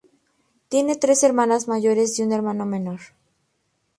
Tiene 0.67 0.95
tres 0.95 1.21
hermanas 1.21 1.67
mayores 1.67 2.17
y 2.17 2.23
un 2.23 2.31
hermano 2.33 2.65
menor. 2.65 3.01